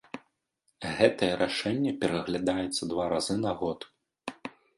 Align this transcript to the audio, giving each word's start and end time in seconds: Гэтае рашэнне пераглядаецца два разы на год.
Гэтае 1.01 1.29
рашэнне 1.41 1.91
пераглядаецца 2.05 2.81
два 2.93 3.05
разы 3.13 3.35
на 3.45 3.53
год. 3.61 3.79